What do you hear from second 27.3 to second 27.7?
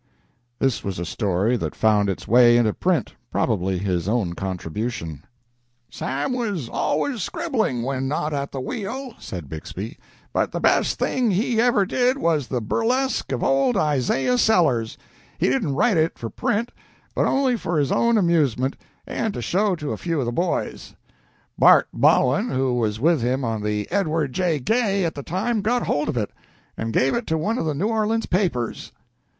one of